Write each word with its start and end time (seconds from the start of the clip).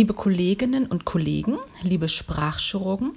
Liebe 0.00 0.14
Kolleginnen 0.14 0.86
und 0.86 1.04
Kollegen, 1.04 1.58
liebe 1.82 2.08
Sprachchirurgen, 2.08 3.12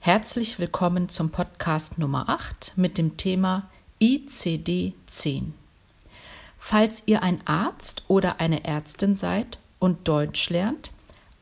herzlich 0.00 0.58
willkommen 0.58 1.10
zum 1.10 1.28
Podcast 1.28 1.98
Nummer 1.98 2.30
8 2.30 2.72
mit 2.76 2.96
dem 2.96 3.18
Thema 3.18 3.68
ICD-10. 4.00 5.48
Falls 6.58 7.02
ihr 7.04 7.22
ein 7.22 7.46
Arzt 7.46 8.04
oder 8.08 8.40
eine 8.40 8.64
Ärztin 8.64 9.16
seid 9.16 9.58
und 9.78 10.08
Deutsch 10.08 10.48
lernt, 10.48 10.92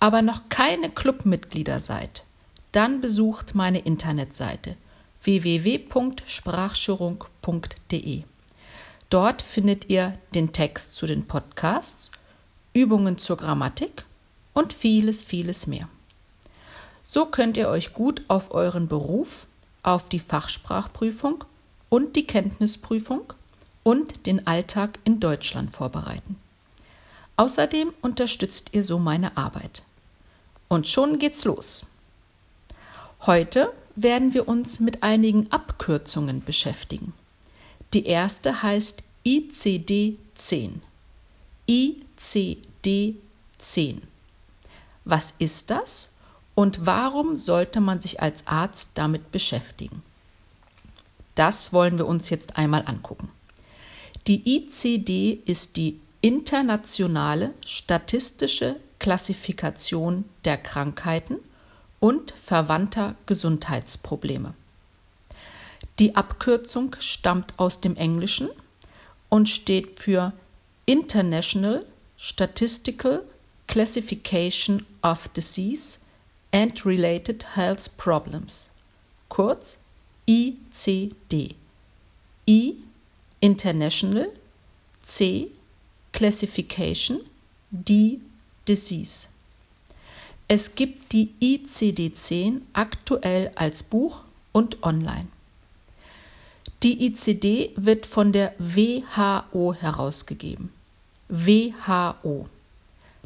aber 0.01 0.21
noch 0.21 0.49
keine 0.49 0.91
Clubmitglieder 0.91 1.79
seid, 1.79 2.25
dann 2.73 3.01
besucht 3.01 3.55
meine 3.55 3.79
Internetseite 3.79 4.75
www.sprachchirurg.de. 5.23 8.23
Dort 9.11 9.43
findet 9.43 9.91
ihr 9.91 10.19
den 10.35 10.51
Text 10.51 10.97
zu 10.97 11.07
den 11.07 11.29
Podcasts, 11.29 12.11
Übungen 12.73 13.19
zur 13.19 13.37
Grammatik 13.37 14.07
und 14.55 14.73
vieles, 14.73 15.23
vieles 15.23 15.67
mehr. 15.67 15.89
So 17.05 17.27
könnt 17.27 17.57
ihr 17.57 17.69
euch 17.69 17.95
gut 17.95 18.23
auf 18.29 18.53
euren 18.53 18.89
Beruf, 18.89 19.47
auf 19.83 20.09
die 20.09 20.21
Fachsprachprüfung 20.21 21.45
und 21.89 22.17
die 22.17 22.27
Kenntnisprüfung 22.27 23.33
und 23.83 24.27
den 24.27 24.47
Alltag 24.47 24.99
in 25.05 25.21
Deutschland 25.21 25.73
vorbereiten. 25.73 26.37
Außerdem 27.37 27.93
unterstützt 28.03 28.71
ihr 28.73 28.85
so 28.85 28.99
meine 28.99 29.37
Arbeit. 29.37 29.83
Und 30.69 30.89
schon 30.89 31.19
geht's 31.19 31.45
los. 31.45 31.87
Heute 33.27 33.71
werden 33.95 34.33
wir 34.33 34.49
uns 34.49 34.81
mit 34.81 35.03
einigen 35.03 35.53
Abkürzungen 35.53 36.43
beschäftigen. 36.45 37.13
Die 37.93 38.07
erste 38.07 38.63
heißt 38.63 39.03
ICD-10. 39.27 40.77
ICD-10. 41.69 44.01
Was 45.05 45.35
ist 45.39 45.71
das 45.71 46.11
und 46.55 46.87
warum 46.87 47.37
sollte 47.37 47.81
man 47.81 48.01
sich 48.01 48.21
als 48.21 48.47
Arzt 48.47 48.91
damit 48.95 49.33
beschäftigen? 49.33 50.03
Das 51.35 51.73
wollen 51.73 51.99
wir 51.99 52.07
uns 52.07 52.31
jetzt 52.31 52.57
einmal 52.57 52.85
angucken. 52.87 53.31
Die 54.27 54.57
ICD 54.57 55.41
ist 55.47 55.77
die 55.77 55.99
internationale 56.21 57.55
statistische 57.65 58.77
Klassifikation 58.99 60.25
der 60.45 60.59
Krankheiten 60.59 61.39
und 61.99 62.33
verwandter 62.33 63.17
Gesundheitsprobleme. 63.27 64.55
Die 65.99 66.15
Abkürzung 66.15 66.95
stammt 67.01 67.59
aus 67.59 67.81
dem 67.81 67.97
Englischen 67.97 68.49
und 69.29 69.49
steht 69.49 69.99
für 69.99 70.33
International 70.87 71.85
Statistical 72.17 73.23
Classification 73.73 74.85
of 75.03 75.33
Disease 75.33 76.01
and 76.53 76.85
Related 76.85 77.43
Health 77.55 77.89
Problems, 77.97 78.73
kurz 79.31 79.79
ICD. 80.29 81.55
I 82.47 82.75
International, 83.41 84.27
C 85.03 85.53
Classification, 86.13 87.23
D 87.71 88.21
Disease. 88.69 89.29
Es 90.49 90.75
gibt 90.75 91.11
die 91.15 91.31
ICD-10 91.41 92.61
aktuell 92.75 93.53
als 93.55 93.83
Buch 93.83 94.21
und 94.53 94.83
online. 94.83 95.29
Die 96.83 97.07
ICD 97.07 97.71
wird 97.77 98.05
von 98.05 98.33
der 98.33 98.53
WHO 98.59 99.73
herausgegeben. 99.73 100.75
WHO. 101.31 102.51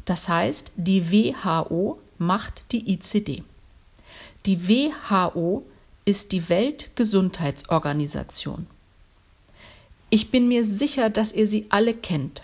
Das 0.07 0.27
heißt, 0.29 0.71
die 0.77 1.11
WHO 1.11 1.99
macht 2.17 2.63
die 2.71 2.93
ICD. 2.93 3.43
Die 4.45 4.69
WHO 4.69 5.65
ist 6.05 6.31
die 6.31 6.47
Weltgesundheitsorganisation. 6.47 8.67
Ich 10.09 10.31
bin 10.31 10.47
mir 10.47 10.63
sicher, 10.63 11.09
dass 11.09 11.33
ihr 11.33 11.45
sie 11.45 11.65
alle 11.67 11.93
kennt. 11.93 12.43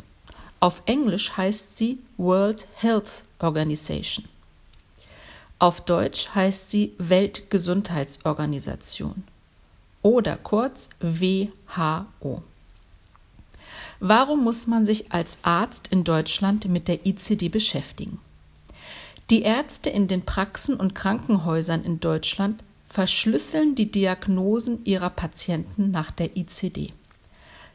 Auf 0.59 0.81
Englisch 0.85 1.37
heißt 1.37 1.77
sie 1.77 1.99
World 2.17 2.65
Health 2.75 3.23
Organization. 3.39 4.25
Auf 5.57 5.79
Deutsch 5.79 6.31
heißt 6.35 6.69
sie 6.69 6.91
Weltgesundheitsorganisation 6.97 9.23
oder 10.01 10.35
kurz 10.35 10.89
WHO. 10.99 12.43
Warum 14.05 14.43
muss 14.43 14.67
man 14.67 14.85
sich 14.85 15.13
als 15.13 15.37
Arzt 15.43 15.87
in 15.87 16.03
Deutschland 16.03 16.67
mit 16.67 16.89
der 16.89 17.05
ICD 17.05 17.47
beschäftigen? 17.47 18.19
Die 19.29 19.43
Ärzte 19.43 19.89
in 19.89 20.09
den 20.09 20.23
Praxen 20.23 20.75
und 20.75 20.93
Krankenhäusern 20.93 21.85
in 21.85 22.01
Deutschland 22.01 22.61
verschlüsseln 22.89 23.75
die 23.75 23.89
Diagnosen 23.89 24.83
ihrer 24.83 25.09
Patienten 25.09 25.91
nach 25.91 26.11
der 26.11 26.35
ICD. 26.35 26.91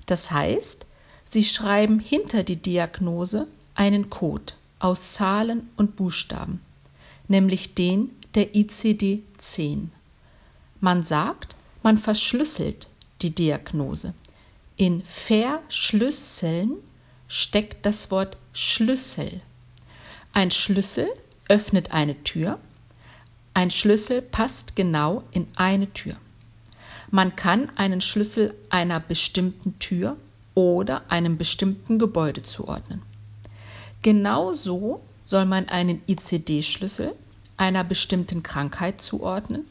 Das 0.05 0.31
heißt, 0.31 0.84
sie 1.25 1.44
schreiben 1.44 1.99
hinter 1.99 2.43
die 2.43 2.56
Diagnose 2.56 3.47
einen 3.75 4.11
Code 4.11 4.53
aus 4.81 5.12
Zahlen 5.15 5.71
und 5.78 5.97
Buchstaben, 5.97 6.61
nämlich 7.28 7.75
den 7.75 8.11
der 8.34 8.55
ICD-10. 8.55 9.87
Man 10.83 11.05
sagt, 11.05 11.56
man 11.83 11.97
verschlüsselt 11.97 12.88
die 13.22 13.34
Diagnose. 13.34 14.12
In 14.78 15.03
verschlüsseln 15.03 16.75
steckt 17.27 17.84
das 17.84 18.12
Wort 18.12 18.37
Schlüssel. 18.53 19.41
Ein 20.33 20.53
Schlüssel 20.53 21.09
öffnet 21.49 21.91
eine 21.91 22.22
Tür. 22.22 22.61
Ein 23.55 23.72
Schlüssel 23.72 24.22
passt 24.22 24.77
genau 24.77 25.25
in 25.33 25.49
eine 25.56 25.93
Tür. 25.93 26.15
Man 27.11 27.34
kann 27.34 27.71
einen 27.77 28.00
Schlüssel 28.00 28.55
einer 28.71 29.00
bestimmten 29.00 29.77
Tür 29.81 30.17
oder 30.55 31.03
einem 31.11 31.38
bestimmten 31.38 31.99
Gebäude 31.99 32.44
zuordnen. 32.44 33.03
Genauso 34.03 35.03
soll 35.25 35.47
man 35.47 35.69
einen 35.69 36.03
ICD-Schlüssel 36.06 37.17
einer 37.56 37.83
bestimmten 37.83 38.44
Krankheit 38.44 39.03
zuordnen 39.03 39.65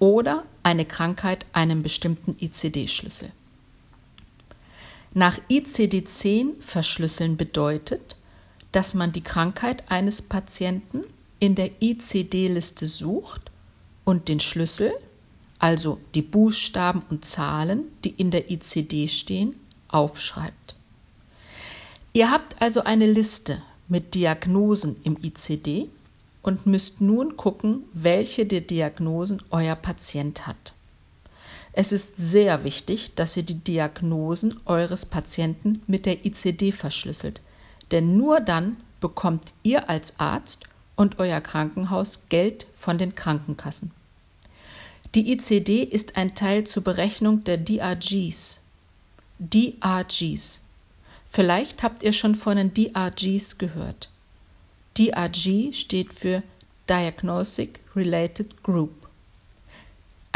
oder 0.00 0.42
eine 0.64 0.84
Krankheit 0.84 1.46
einem 1.52 1.84
bestimmten 1.84 2.36
ICD-Schlüssel. 2.40 3.30
Nach 5.14 5.38
ICD-10 5.48 6.60
verschlüsseln 6.60 7.36
bedeutet, 7.36 8.16
dass 8.72 8.94
man 8.94 9.12
die 9.12 9.22
Krankheit 9.22 9.90
eines 9.90 10.22
Patienten 10.22 11.04
in 11.40 11.54
der 11.54 11.70
ICD-Liste 11.80 12.86
sucht 12.86 13.50
und 14.04 14.28
den 14.28 14.40
Schlüssel, 14.40 14.92
also 15.58 15.98
die 16.14 16.22
Buchstaben 16.22 17.02
und 17.10 17.24
Zahlen, 17.24 17.84
die 18.04 18.10
in 18.10 18.30
der 18.30 18.50
ICD 18.50 19.08
stehen, 19.08 19.54
aufschreibt. 19.88 20.76
Ihr 22.12 22.30
habt 22.30 22.60
also 22.60 22.84
eine 22.84 23.06
Liste 23.06 23.62
mit 23.88 24.14
Diagnosen 24.14 24.96
im 25.04 25.16
ICD 25.22 25.88
und 26.42 26.66
müsst 26.66 27.00
nun 27.00 27.36
gucken, 27.36 27.84
welche 27.92 28.46
der 28.46 28.60
Diagnosen 28.60 29.42
euer 29.50 29.74
Patient 29.74 30.46
hat. 30.46 30.74
Es 31.80 31.92
ist 31.92 32.16
sehr 32.16 32.64
wichtig, 32.64 33.14
dass 33.14 33.36
ihr 33.36 33.44
die 33.44 33.62
Diagnosen 33.62 34.56
eures 34.66 35.06
Patienten 35.06 35.80
mit 35.86 36.06
der 36.06 36.26
ICD 36.26 36.72
verschlüsselt, 36.72 37.40
denn 37.92 38.16
nur 38.16 38.40
dann 38.40 38.78
bekommt 39.00 39.52
ihr 39.62 39.88
als 39.88 40.18
Arzt 40.18 40.64
und 40.96 41.20
euer 41.20 41.40
Krankenhaus 41.40 42.28
Geld 42.30 42.66
von 42.74 42.98
den 42.98 43.14
Krankenkassen. 43.14 43.92
Die 45.14 45.30
ICD 45.30 45.84
ist 45.84 46.16
ein 46.16 46.34
Teil 46.34 46.64
zur 46.64 46.82
Berechnung 46.82 47.44
der 47.44 47.58
DRGs. 47.58 48.62
DRGs. 49.38 50.62
Vielleicht 51.26 51.84
habt 51.84 52.02
ihr 52.02 52.12
schon 52.12 52.34
von 52.34 52.56
den 52.56 52.74
DRGs 52.74 53.56
gehört. 53.56 54.10
DRG 54.98 55.72
steht 55.72 56.12
für 56.12 56.42
Diagnostic 56.88 57.78
Related 57.94 58.64
Group. 58.64 59.07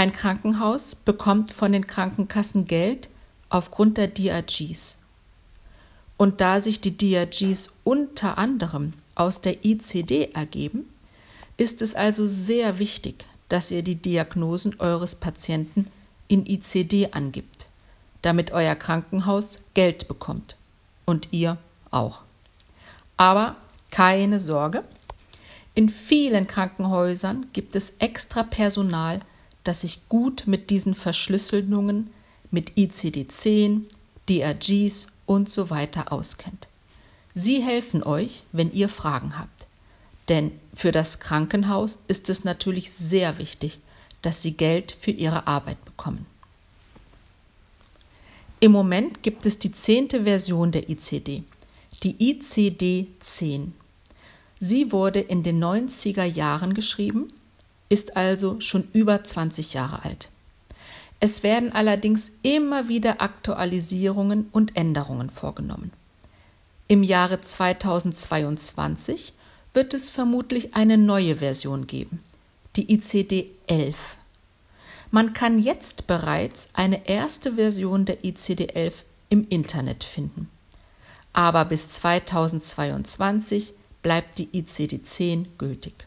Ein 0.02 0.12
Krankenhaus 0.12 0.96
bekommt 0.96 1.52
von 1.52 1.70
den 1.70 1.87
Krankenkassen 1.87 2.66
Geld 2.66 3.08
aufgrund 3.50 3.99
der 3.99 4.08
DRGs. 4.08 4.99
Und 6.16 6.40
da 6.40 6.58
sich 6.58 6.81
die 6.81 6.99
DRGs 6.99 7.75
unter 7.84 8.37
anderem 8.37 8.94
aus 9.14 9.43
der 9.43 9.64
ICD 9.64 10.32
ergeben, 10.34 10.93
ist 11.56 11.82
es 11.82 11.94
also 11.94 12.26
sehr 12.26 12.81
wichtig, 12.81 13.25
dass 13.49 13.70
ihr 13.70 13.84
die 13.84 13.94
Diagnosen 13.94 14.75
eures 14.81 15.14
Patienten 15.14 15.87
in 16.26 16.46
ICD 16.46 17.12
angibt, 17.12 17.66
damit 18.22 18.50
euer 18.50 18.75
Krankenhaus 18.75 19.62
Geld 19.75 20.08
bekommt 20.08 20.56
und 21.04 21.28
ihr 21.31 21.58
auch. 21.93 22.22
Aber 23.16 23.54
keine 23.93 24.40
Sorge, 24.40 24.82
in 25.76 25.88
vielen 25.88 26.49
Krankenhäusern 26.49 27.46
gibt 27.52 27.76
es 27.76 27.99
extra 28.00 28.43
Personal, 28.43 29.20
das 29.64 29.82
sich 29.82 30.09
gut 30.09 30.44
mit 30.47 30.70
diesen 30.70 30.94
Verschlüsselungen, 30.94 32.11
mit 32.50 32.76
ICD-10, 32.76 33.82
DRGs 34.29 35.09
und 35.26 35.49
so 35.49 35.70
weiter 35.70 36.12
auskennt. 36.12 36.69
Sie 37.35 37.62
helfen 37.62 38.03
euch, 38.03 38.43
wenn 38.53 38.73
ihr 38.73 38.88
Fragen 38.88 39.38
habt. 39.38 39.67
Denn 40.29 40.53
für 40.75 40.93
das 40.93 41.20
Krankenhaus 41.20 42.00
ist 42.09 42.29
es 42.29 42.44
natürlich 42.44 42.93
sehr 42.93 43.38
wichtig, 43.38 43.79
dass 44.20 44.43
sie 44.43 44.53
Geld 44.53 44.93
für 44.93 45.11
ihre 45.11 45.47
Arbeit 45.47 45.85
bekommen. 45.85 46.26
Im 48.61 48.70
Moment 48.70 49.23
gibt 49.23 49.44
es 49.44 49.59
die 49.59 49.73
zehnte 49.73 50.23
Version 50.23 50.70
der 50.70 50.88
ICD, 50.88 51.43
die 52.05 52.31
ICD 52.31 53.09
10. 53.19 53.75
Sie 54.61 54.93
wurde 54.93 55.19
in 55.19 55.43
den 55.43 55.62
90er 55.62 56.25
Jahren 56.25 56.73
geschrieben, 56.73 57.32
ist 57.93 58.17
also 58.17 58.59
schon 58.59 58.89
über 58.94 59.23
20 59.23 59.75
Jahre 59.75 60.03
alt. 60.06 60.31
Es 61.21 61.43
werden 61.43 61.75
allerdings 61.75 62.33
immer 62.43 62.89
wieder 62.89 63.21
Aktualisierungen 63.21 64.49
und 64.50 64.77
Änderungen 64.77 65.29
vorgenommen. 65.29 65.93
Im 66.89 67.03
Jahre 67.03 67.43
2022 67.43 69.35
wird 69.75 69.93
es 69.93 70.09
vermutlich 70.09 70.75
eine 70.75 70.97
neue 70.97 71.37
Version 71.37 71.87
geben, 71.87 72.23
die 72.77 72.94
ICD 72.94 73.50
11. 73.67 74.17
Man 75.11 75.35
kann 75.35 75.61
jetzt 75.61 76.06
bereits 76.06 76.71
eine 76.73 77.06
erste 77.06 77.56
Version 77.56 78.06
der 78.06 78.25
ICD-11 78.25 79.03
im 79.29 79.47
Internet 79.50 80.03
finden. 80.03 80.49
Aber 81.35 81.67
bis 81.67 81.91
2022 81.91 83.75
bleibt 84.00 84.38
die 84.38 84.47
ICD-10 84.47 85.45
gültig. 85.59 86.06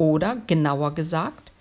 Oder 0.00 0.40
genauer 0.46 0.94
gesagt, 0.94 1.52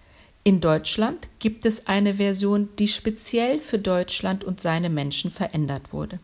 in 0.46 0.62
Deutschland 0.62 1.28
gibt 1.40 1.66
es 1.66 1.88
eine 1.88 2.14
Version, 2.14 2.70
die 2.80 2.88
speziell 2.88 3.60
für 3.60 3.80
Deutschland 3.80 4.46
und 4.46 4.62
seine 4.62 4.90
Menschen 4.90 5.30
verändert 5.30 5.92
wurde. 5.92 6.20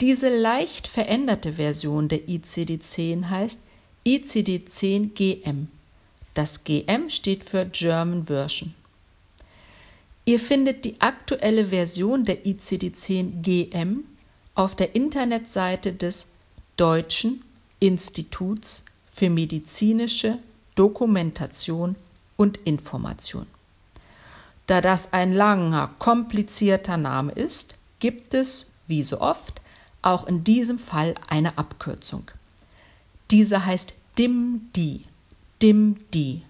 Diese 0.00 0.36
leicht 0.36 0.88
veränderte 0.88 1.52
Version 1.52 2.08
der 2.08 2.26
ICD-10 2.26 3.30
heißt 3.30 3.60
ICD-10 4.04 5.10
GM. 5.14 5.68
Das 6.34 6.64
GM 6.64 7.08
steht 7.08 7.44
für 7.44 7.66
German 7.66 8.26
Version. 8.26 8.74
Ihr 10.24 10.40
findet 10.40 10.84
die 10.84 11.00
aktuelle 11.00 11.66
Version 11.66 12.24
der 12.24 12.44
ICD-10 12.44 13.42
GM 13.42 14.02
auf 14.56 14.74
der 14.74 14.96
Internetseite 14.96 15.92
des 15.92 16.30
Deutschen 16.76 17.44
Instituts 17.78 18.84
für 19.06 19.30
medizinische 19.30 20.38
Dokumentation 20.74 21.96
und 22.36 22.58
Information. 22.58 23.46
Da 24.66 24.80
das 24.80 25.12
ein 25.12 25.32
langer, 25.32 25.90
komplizierter 25.98 26.96
Name 26.96 27.32
ist, 27.32 27.76
gibt 27.98 28.34
es, 28.34 28.72
wie 28.86 29.02
so 29.02 29.20
oft, 29.20 29.60
auch 30.02 30.26
in 30.26 30.44
diesem 30.44 30.78
Fall 30.78 31.14
eine 31.28 31.58
Abkürzung. 31.58 32.30
Diese 33.30 33.64
heißt 33.64 33.94
DIMDI, 34.18 35.04
DIMDI, 35.62 36.42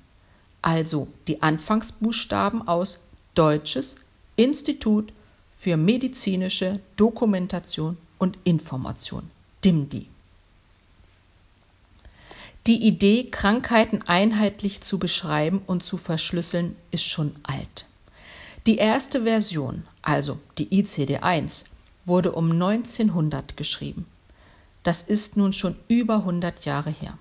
also 0.62 1.08
die 1.28 1.42
Anfangsbuchstaben 1.42 2.66
aus 2.66 3.00
Deutsches 3.34 3.96
Institut 4.36 5.12
für 5.52 5.76
medizinische 5.76 6.80
Dokumentation 6.96 7.96
und 8.18 8.38
Information, 8.44 9.30
DIMDI. 9.64 10.12
Die 12.69 12.87
Idee, 12.87 13.25
Krankheiten 13.25 14.03
einheitlich 14.03 14.82
zu 14.82 15.00
beschreiben 15.00 15.62
und 15.67 15.82
zu 15.82 15.97
verschlüsseln, 15.97 16.76
ist 16.93 17.05
schon 17.05 17.35
alt. 17.43 17.87
Die 18.67 18.76
erste 18.76 19.23
Version, 19.25 19.85
also 20.00 20.38
die 20.59 20.69
ICD-1, 20.69 21.64
wurde 22.05 22.31
um 22.32 22.53
1900 22.53 23.56
geschrieben. 23.56 24.06
Das 24.85 25.03
ist 25.03 25.37
nun 25.37 25.53
schon 25.53 25.76
über 25.88 26.19
100 26.19 26.64
Jahre 26.64 26.91
her. 26.91 27.19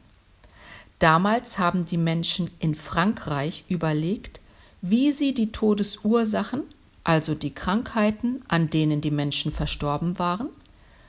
Damals 1.00 1.58
haben 1.58 1.86
die 1.86 1.98
Menschen 1.98 2.52
in 2.60 2.76
Frankreich 2.76 3.64
überlegt, 3.68 4.40
wie 4.84 5.12
sie 5.12 5.34
die 5.34 5.52
Todesursachen, 5.52 6.62
also 7.04 7.34
die 7.34 7.54
Krankheiten, 7.54 8.44
an 8.48 8.70
denen 8.70 9.02
die 9.02 9.10
Menschen 9.10 9.52
verstorben 9.52 10.20
waren, 10.20 10.50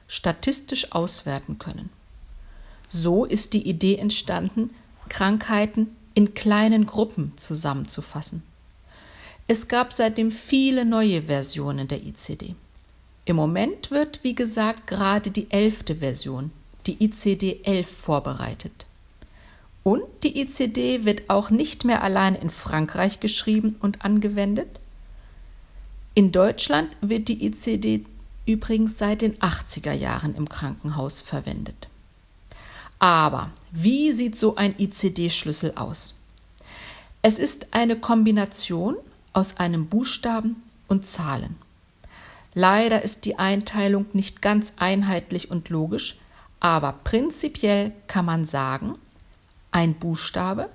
statistisch 0.08 0.93
auswerten 0.93 1.58
können. 1.58 1.90
So 2.94 3.24
ist 3.24 3.54
die 3.54 3.66
Idee 3.66 3.96
entstanden, 3.96 4.68
Krankheiten 5.08 5.96
in 6.12 6.34
kleinen 6.34 6.84
Gruppen 6.84 7.32
zusammenzufassen. 7.36 8.42
Es 9.48 9.66
gab 9.68 9.94
seitdem 9.94 10.30
viele 10.30 10.84
neue 10.84 11.22
Versionen 11.22 11.88
der 11.88 12.02
ICD. 12.04 12.54
Im 13.24 13.36
Moment 13.36 13.90
wird, 13.90 14.22
wie 14.24 14.34
gesagt, 14.34 14.86
gerade 14.86 15.30
die 15.30 15.50
elfte 15.50 15.96
Version, 15.96 16.50
die 16.86 17.02
ICD 17.02 17.60
11, 17.62 17.88
vorbereitet. 17.88 18.84
Und 19.84 20.04
die 20.22 20.42
ICD 20.42 21.06
wird 21.06 21.30
auch 21.30 21.48
nicht 21.48 21.86
mehr 21.86 22.02
allein 22.02 22.34
in 22.34 22.50
Frankreich 22.50 23.20
geschrieben 23.20 23.76
und 23.80 24.04
angewendet. 24.04 24.80
In 26.14 26.30
Deutschland 26.30 26.90
wird 27.00 27.28
die 27.28 27.46
ICD 27.46 28.04
übrigens 28.44 28.98
seit 28.98 29.22
den 29.22 29.34
80er 29.36 29.92
Jahren 29.92 30.34
im 30.34 30.50
Krankenhaus 30.50 31.22
verwendet. 31.22 31.88
Aber 33.02 33.50
wie 33.72 34.12
sieht 34.12 34.38
so 34.38 34.54
ein 34.54 34.76
ICD-Schlüssel 34.78 35.72
aus? 35.75 36.14
Es 37.20 37.40
ist 37.40 37.75
eine 37.75 37.96
Kombination 37.96 38.96
aus 39.32 39.56
einem 39.56 39.88
Buchstaben 39.88 40.62
und 40.87 41.04
Zahlen. 41.04 41.56
Leider 42.54 43.02
ist 43.02 43.25
die 43.25 43.40
Einteilung 43.40 44.06
nicht 44.12 44.40
ganz 44.40 44.75
einheitlich 44.76 45.50
und 45.50 45.69
logisch, 45.69 46.16
aber 46.60 46.93
prinzipiell 47.02 47.90
kann 48.06 48.25
man 48.25 48.46
sagen, 48.46 48.94
ein 49.72 49.94
Buchstabe 49.94 50.69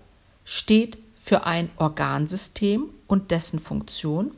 steht 0.43 0.97
für 1.15 1.45
ein 1.45 1.69
Organsystem 1.77 2.89
und 3.07 3.31
dessen 3.31 3.61
Funktion 3.61 4.31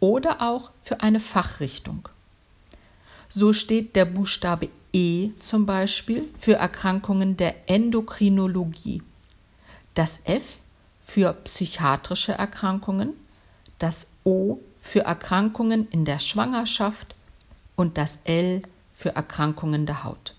oder 0.00 0.40
auch 0.40 0.70
für 0.80 1.02
eine 1.02 1.20
Fachrichtung. 1.20 2.08
So 3.28 3.52
steht 3.52 3.94
der 3.94 4.06
Buchstabe 4.06 4.70
E 4.96 5.32
zum 5.40 5.66
Beispiel 5.66 6.26
für 6.40 6.54
Erkrankungen 6.54 7.36
der 7.36 7.68
Endokrinologie, 7.68 9.02
das 9.92 10.22
F 10.24 10.56
für 11.02 11.34
psychiatrische 11.34 12.32
Erkrankungen, 12.32 13.12
das 13.78 14.16
O 14.24 14.58
für 14.80 15.00
Erkrankungen 15.00 15.86
in 15.90 16.06
der 16.06 16.18
Schwangerschaft 16.18 17.14
und 17.76 17.98
das 17.98 18.20
L 18.24 18.62
für 18.94 19.14
Erkrankungen 19.14 19.84
der 19.84 20.02
Haut. 20.02 20.34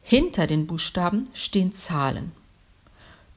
Hinter 0.00 0.46
den 0.46 0.66
Buchstaben 0.66 1.28
stehen 1.34 1.74
Zahlen. 1.74 2.32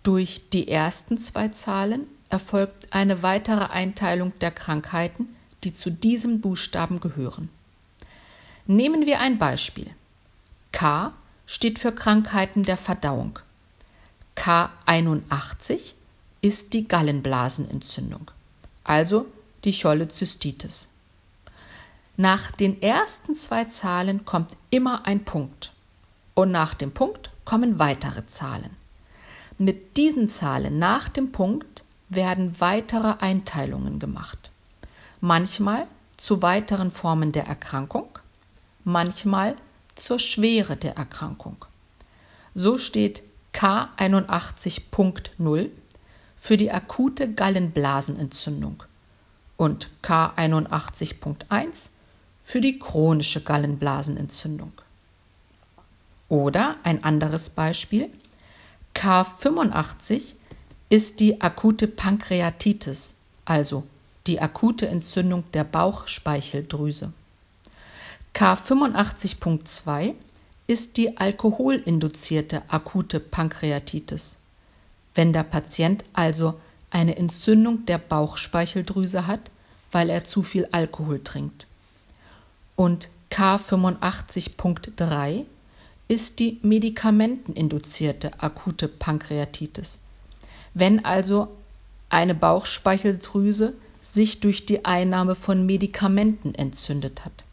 Durch 0.04 0.50
die 0.54 0.70
ersten 0.70 1.18
zwei 1.18 1.50
Zahlen 1.50 2.08
erfolgt 2.30 2.94
eine 2.94 3.24
weitere 3.24 3.66
Einteilung 3.66 4.32
der 4.40 4.52
Krankheiten, 4.52 5.28
die 5.66 5.74
zu 5.74 5.92
diesem 5.92 6.40
Buchstaben 6.40 7.02
gehören. 7.02 7.50
Nehmen 8.70 9.06
wir 9.06 9.22
ein 9.22 9.38
Beispiel. 9.38 9.90
K 10.74 11.14
steht 11.46 11.80
für 11.80 11.94
Krankheiten 11.94 12.64
der 12.64 12.76
Verdauung. 12.76 13.40
K81 14.36 15.94
ist 16.42 16.74
die 16.74 16.86
Gallenblasenentzündung, 16.86 18.30
also 18.84 19.26
die 19.64 19.72
Cholezystitis. 19.72 20.90
Nach 22.18 22.52
den 22.52 22.82
ersten 22.82 23.36
zwei 23.38 23.66
Zahlen 23.66 24.26
kommt 24.26 24.52
immer 24.70 25.06
ein 25.06 25.24
Punkt 25.24 25.72
und 26.34 26.52
nach 26.52 26.74
dem 26.74 26.92
Punkt 26.92 27.32
kommen 27.46 27.80
weitere 27.80 28.28
Zahlen. 28.28 28.76
Mit 29.58 29.96
diesen 29.96 30.28
Zahlen 30.28 30.78
nach 30.78 31.08
dem 31.08 31.32
Punkt 31.32 31.86
werden 32.10 32.60
weitere 32.60 33.16
Einteilungen 33.20 34.00
gemacht. 34.00 34.50
Manchmal 35.22 35.88
zu 36.18 36.42
weiteren 36.42 36.92
Formen 36.92 37.32
der 37.32 37.48
Erkrankung, 37.48 38.10
manchmal 38.88 39.56
zur 39.96 40.18
Schwere 40.18 40.78
der 40.78 40.96
Erkrankung. 40.96 41.66
So 42.54 42.78
steht 42.78 43.22
K81.0 43.54 45.70
für 46.38 46.58
die 46.58 46.72
akute 46.72 47.34
Gallenblasenentzündung 47.34 48.84
und 49.58 49.90
K81.1 50.04 51.90
für 52.42 52.62
die 52.62 52.80
chronische 52.80 53.42
Gallenblasenentzündung. 53.42 54.72
Oder 56.30 56.78
ein 56.84 57.04
anderes 57.04 57.50
Beispiel 57.50 58.10
K85 58.96 60.36
ist 60.90 61.20
die 61.20 61.42
akute 61.42 61.88
Pankreatitis, 61.88 63.18
also 63.44 63.84
die 64.28 64.40
akute 64.40 64.88
Entzündung 64.88 65.44
der 65.54 65.66
Bauchspeicheldrüse. 65.66 67.12
K85.2 68.38 70.14
ist 70.68 70.98
die 70.98 71.18
alkoholinduzierte 71.18 72.62
akute 72.68 73.20
Pankreatitis. 73.20 74.42
Wenn 75.16 75.34
der 75.34 75.42
Patient 75.42 76.06
also 76.14 76.54
eine 76.92 77.18
Entzündung 77.18 77.88
der 77.88 77.98
Bauchspeicheldrüse 77.98 79.26
hat, 79.26 79.50
weil 79.92 80.12
er 80.12 80.24
zu 80.24 80.44
viel 80.44 80.68
Alkohol 80.72 81.24
trinkt. 81.24 81.66
Und 82.76 83.10
K85.3 83.32 85.46
ist 86.08 86.38
die 86.38 86.60
medikamenteninduzierte 86.62 88.40
akute 88.40 88.88
Pankreatitis. 88.88 90.02
Wenn 90.76 91.04
also 91.04 91.48
eine 92.10 92.36
Bauchspeicheldrüse 92.36 93.74
sich 94.00 94.42
durch 94.42 94.68
die 94.68 94.86
Einnahme 94.86 95.34
von 95.34 95.66
Medikamenten 95.66 96.54
entzündet 96.54 97.26
hat. 97.26 97.47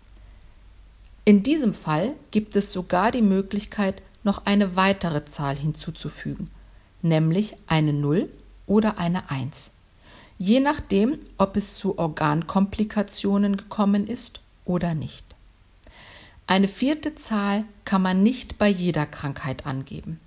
In 1.24 1.42
diesem 1.42 1.72
Fall 1.72 2.14
gibt 2.30 2.54
es 2.54 2.72
sogar 2.72 3.10
die 3.10 3.22
Möglichkeit, 3.22 4.02
noch 4.24 4.44
eine 4.44 4.76
weitere 4.76 5.24
Zahl 5.24 5.56
hinzuzufügen, 5.56 6.50
nämlich 7.02 7.56
eine 7.66 7.92
0 7.92 8.28
oder 8.66 8.98
eine 8.98 9.30
1, 9.30 9.70
je 10.38 10.60
nachdem, 10.60 11.18
ob 11.38 11.56
es 11.56 11.78
zu 11.78 11.98
Organkomplikationen 11.98 13.56
gekommen 13.56 14.06
ist 14.06 14.40
oder 14.64 14.94
nicht. 14.94 15.24
Eine 16.46 16.68
vierte 16.68 17.14
Zahl 17.14 17.64
kann 17.86 18.02
man 18.02 18.22
nicht 18.22 18.58
bei 18.58 18.68
jeder 18.68 19.06
Krankheit 19.06 19.66
angeben. 19.66 20.20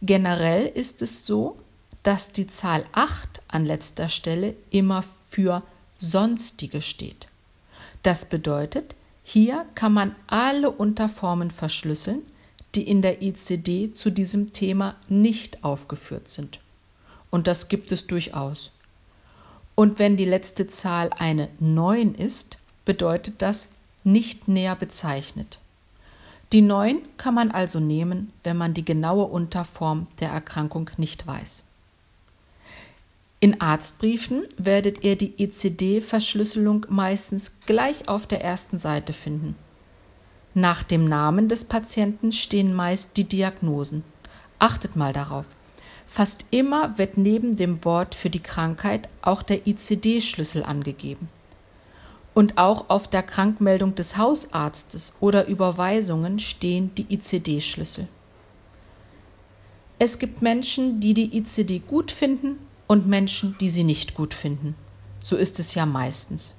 Generell 0.00 0.66
ist 0.66 1.02
es 1.02 1.26
so, 1.26 1.58
dass 2.04 2.30
die 2.30 2.46
Zahl 2.46 2.84
8 2.92 3.42
an 3.48 3.66
letzter 3.66 4.08
Stelle 4.08 4.54
immer 4.70 5.02
für 5.28 5.62
sonstige 5.96 6.82
steht. 6.82 7.26
Das 8.04 8.28
bedeutet, 8.28 8.94
hier 9.30 9.66
kann 9.74 9.92
man 9.92 10.16
alle 10.26 10.70
Unterformen 10.70 11.50
verschlüsseln, 11.50 12.22
die 12.74 12.88
in 12.88 13.02
der 13.02 13.20
ICD 13.20 13.92
zu 13.92 14.08
diesem 14.08 14.54
Thema 14.54 14.94
nicht 15.10 15.64
aufgeführt 15.64 16.30
sind. 16.30 16.60
Und 17.28 17.46
das 17.46 17.68
gibt 17.68 17.92
es 17.92 18.06
durchaus. 18.06 18.72
Und 19.74 19.98
wenn 19.98 20.16
die 20.16 20.24
letzte 20.24 20.66
Zahl 20.66 21.10
eine 21.18 21.50
9 21.60 22.14
ist, 22.14 22.56
bedeutet 22.86 23.42
das 23.42 23.72
nicht 24.02 24.48
näher 24.48 24.76
bezeichnet. 24.76 25.58
Die 26.52 26.62
9 26.62 27.02
kann 27.18 27.34
man 27.34 27.50
also 27.50 27.80
nehmen, 27.80 28.32
wenn 28.44 28.56
man 28.56 28.72
die 28.72 28.86
genaue 28.86 29.26
Unterform 29.26 30.06
der 30.20 30.30
Erkrankung 30.30 30.88
nicht 30.96 31.26
weiß. 31.26 31.64
In 33.40 33.60
Arztbriefen 33.60 34.42
werdet 34.56 35.04
ihr 35.04 35.14
die 35.14 35.38
ECD-Verschlüsselung 35.38 36.86
meistens 36.88 37.60
gleich 37.66 38.08
auf 38.08 38.26
der 38.26 38.42
ersten 38.42 38.80
Seite 38.80 39.12
finden. 39.12 39.54
Nach 40.54 40.82
dem 40.82 41.04
Namen 41.04 41.48
des 41.48 41.64
Patienten 41.64 42.32
stehen 42.32 42.74
meist 42.74 43.16
die 43.16 43.22
Diagnosen. 43.22 44.02
Achtet 44.58 44.96
mal 44.96 45.12
darauf. 45.12 45.46
Fast 46.08 46.46
immer 46.50 46.98
wird 46.98 47.16
neben 47.16 47.56
dem 47.56 47.84
Wort 47.84 48.16
für 48.16 48.28
die 48.28 48.42
Krankheit 48.42 49.08
auch 49.22 49.42
der 49.42 49.68
ICD-Schlüssel 49.68 50.64
angegeben. 50.64 51.28
Und 52.34 52.58
auch 52.58 52.90
auf 52.90 53.06
der 53.06 53.22
Krankmeldung 53.22 53.94
des 53.94 54.16
Hausarztes 54.16 55.16
oder 55.20 55.46
Überweisungen 55.46 56.40
stehen 56.40 56.90
die 56.96 57.06
ICD-Schlüssel. 57.14 58.08
Es 60.00 60.18
gibt 60.18 60.42
Menschen, 60.42 60.98
die 60.98 61.14
die 61.14 61.36
ICD 61.36 61.82
gut 61.86 62.10
finden 62.10 62.56
und 62.88 63.06
Menschen, 63.06 63.56
die 63.60 63.70
sie 63.70 63.84
nicht 63.84 64.14
gut 64.14 64.34
finden. 64.34 64.74
So 65.22 65.36
ist 65.36 65.60
es 65.60 65.74
ja 65.74 65.86
meistens. 65.86 66.56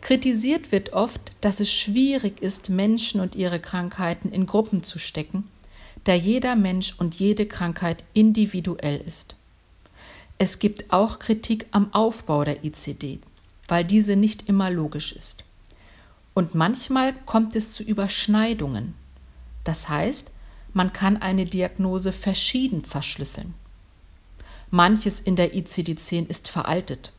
Kritisiert 0.00 0.72
wird 0.72 0.94
oft, 0.94 1.32
dass 1.42 1.60
es 1.60 1.70
schwierig 1.70 2.40
ist, 2.40 2.70
Menschen 2.70 3.20
und 3.20 3.34
ihre 3.34 3.60
Krankheiten 3.60 4.32
in 4.32 4.46
Gruppen 4.46 4.82
zu 4.82 4.98
stecken, 4.98 5.44
da 6.04 6.14
jeder 6.14 6.56
Mensch 6.56 6.94
und 6.98 7.16
jede 7.16 7.44
Krankheit 7.44 8.02
individuell 8.14 8.98
ist. 9.06 9.34
Es 10.38 10.58
gibt 10.58 10.90
auch 10.90 11.18
Kritik 11.18 11.66
am 11.70 11.92
Aufbau 11.92 12.44
der 12.44 12.64
ICD, 12.64 13.18
weil 13.68 13.84
diese 13.84 14.16
nicht 14.16 14.48
immer 14.48 14.70
logisch 14.70 15.12
ist. 15.12 15.44
Und 16.32 16.54
manchmal 16.54 17.12
kommt 17.26 17.54
es 17.54 17.74
zu 17.74 17.82
Überschneidungen. 17.82 18.94
Das 19.64 19.90
heißt, 19.90 20.30
man 20.72 20.94
kann 20.94 21.18
eine 21.18 21.44
Diagnose 21.44 22.12
verschieden 22.12 22.82
verschlüsseln. 22.82 23.52
Manches 24.70 25.18
in 25.20 25.36
der 25.36 25.54
ICD-10 25.54 26.28
ist 26.28 26.48
veraltet. 26.48 27.10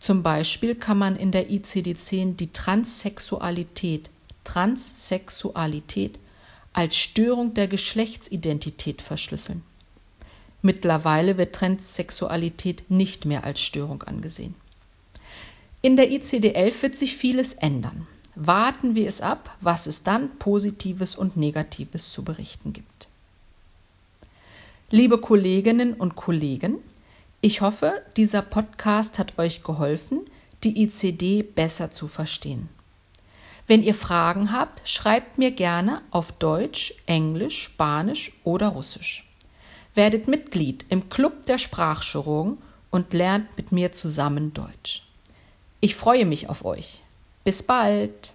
Zum 0.00 0.22
Beispiel 0.22 0.74
kann 0.74 0.98
man 0.98 1.16
in 1.16 1.30
der 1.30 1.50
ICD-10 1.50 2.36
die 2.36 2.52
Transsexualität, 2.52 4.10
Transsexualität 4.44 6.18
als 6.72 6.96
Störung 6.96 7.54
der 7.54 7.68
Geschlechtsidentität 7.68 9.02
verschlüsseln. 9.02 9.62
Mittlerweile 10.62 11.36
wird 11.36 11.54
Transsexualität 11.54 12.90
nicht 12.90 13.26
mehr 13.26 13.44
als 13.44 13.60
Störung 13.60 14.02
angesehen. 14.02 14.54
In 15.82 15.96
der 15.96 16.10
ICD-11 16.10 16.82
wird 16.82 16.96
sich 16.96 17.16
vieles 17.16 17.52
ändern. 17.52 18.06
Warten 18.34 18.94
wir 18.94 19.06
es 19.06 19.20
ab, 19.20 19.54
was 19.60 19.86
es 19.86 20.02
dann 20.02 20.38
Positives 20.38 21.14
und 21.14 21.36
Negatives 21.36 22.10
zu 22.10 22.24
berichten 22.24 22.72
gibt. 22.72 22.93
Liebe 24.94 25.18
Kolleginnen 25.18 25.94
und 25.94 26.14
Kollegen, 26.14 26.78
ich 27.40 27.62
hoffe, 27.62 28.00
dieser 28.16 28.42
Podcast 28.42 29.18
hat 29.18 29.36
euch 29.40 29.64
geholfen, 29.64 30.20
die 30.62 30.84
ICD 30.84 31.42
besser 31.42 31.90
zu 31.90 32.06
verstehen. 32.06 32.68
Wenn 33.66 33.82
ihr 33.82 33.96
Fragen 33.96 34.52
habt, 34.52 34.88
schreibt 34.88 35.36
mir 35.36 35.50
gerne 35.50 36.00
auf 36.12 36.30
Deutsch, 36.30 36.94
Englisch, 37.06 37.60
Spanisch 37.60 38.38
oder 38.44 38.68
Russisch. 38.68 39.28
Werdet 39.96 40.28
Mitglied 40.28 40.84
im 40.90 41.08
Club 41.08 41.44
der 41.46 41.58
Sprachchirurgen 41.58 42.58
und 42.92 43.12
lernt 43.12 43.48
mit 43.56 43.72
mir 43.72 43.90
zusammen 43.90 44.54
Deutsch. 44.54 45.08
Ich 45.80 45.96
freue 45.96 46.24
mich 46.24 46.48
auf 46.48 46.64
euch. 46.64 47.02
Bis 47.42 47.64
bald! 47.64 48.33